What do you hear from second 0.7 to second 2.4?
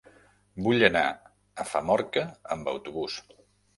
anar a Famorca